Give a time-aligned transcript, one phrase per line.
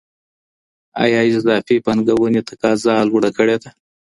[1.03, 3.69] ايا اضافي پانګونې تقاضا لوړه کړې ده؟